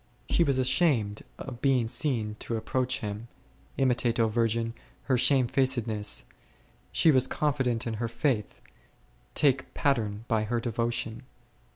She 0.31 0.43
was 0.43 0.57
ashamed 0.57 1.21
of 1.37 1.61
being 1.61 1.87
seen 1.87 2.33
to 2.39 2.57
approach 2.57 3.01
Him; 3.01 3.27
imitate, 3.77 4.19
O 4.19 4.27
virgin, 4.29 4.73
her 5.03 5.15
shamefacedness; 5.15 6.23
she 6.91 7.09
w 7.11 7.15
r 7.15 7.17
as 7.17 7.27
confi 7.27 7.65
dent 7.65 7.85
in 7.85 7.93
her 8.01 8.07
faith, 8.07 8.61
take 9.35 9.71
pattern 9.75 10.25
by 10.27 10.45
her 10.45 10.59
devotion. 10.59 11.21